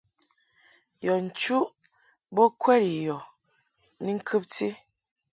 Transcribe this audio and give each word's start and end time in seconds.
Yɔ 1.03 1.13
nchuʼ 1.25 1.67
bo 2.33 2.43
kwɛd 2.61 2.83
i 2.95 2.97
yɔ 3.05 3.17
ni 4.03 4.11
ŋkɨbti. 4.19 4.67